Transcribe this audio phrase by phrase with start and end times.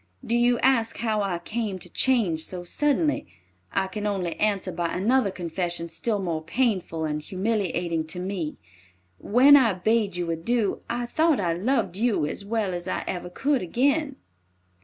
[0.25, 3.27] "Do you ask how I came to change so suddenly?
[3.71, 8.57] I can only answer by another confession still more painful and humiliating to me.
[9.19, 13.29] When I bade you adieu, I thought I loved you as well as I ever
[13.29, 14.15] could again.